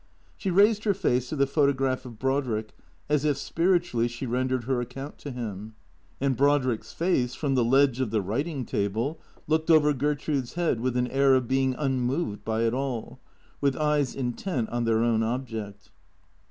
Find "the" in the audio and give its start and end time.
1.35-1.45, 7.53-7.63, 8.09-8.23